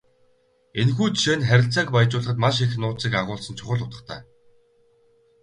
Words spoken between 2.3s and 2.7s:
маш